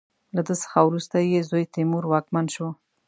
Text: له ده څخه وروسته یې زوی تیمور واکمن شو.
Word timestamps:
له 0.35 0.41
ده 0.47 0.53
څخه 0.61 0.79
وروسته 0.83 1.15
یې 1.31 1.39
زوی 1.49 1.63
تیمور 1.75 2.03
واکمن 2.07 2.45
شو. 2.55 2.67